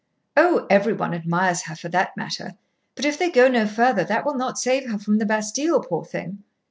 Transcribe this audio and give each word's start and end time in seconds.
"Oh, 0.35 0.65
every 0.67 0.93
one 0.93 1.13
admires 1.13 1.61
her, 1.65 1.75
for 1.75 1.87
that 1.89 2.17
matter; 2.17 2.55
but 2.95 3.05
if 3.05 3.19
they 3.19 3.29
go 3.29 3.47
no 3.47 3.67
further 3.67 4.03
that 4.05 4.25
will 4.25 4.33
not 4.33 4.57
save 4.57 4.89
her 4.89 4.97
from 4.97 5.19
the 5.19 5.27
Bastille, 5.27 5.83
poor 5.83 6.03
thing. 6.03 6.43